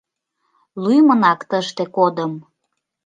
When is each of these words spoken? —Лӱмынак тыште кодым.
—Лӱмынак 0.83 1.39
тыште 1.49 1.83
кодым. 1.95 2.33